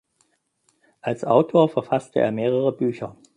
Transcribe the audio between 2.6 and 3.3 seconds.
Bücher.